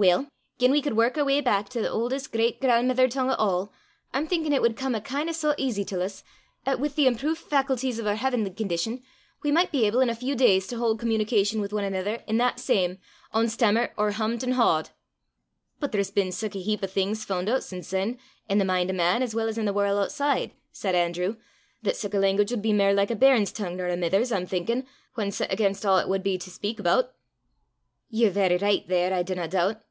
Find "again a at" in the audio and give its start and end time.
25.52-26.08